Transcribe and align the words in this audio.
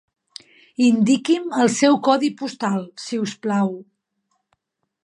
Indiqui'm 0.85 1.45
el 1.65 1.69
seu 1.75 1.99
codi 2.09 2.33
postal, 2.41 2.89
si 3.05 3.21
us 3.27 3.39
plau. 3.47 3.73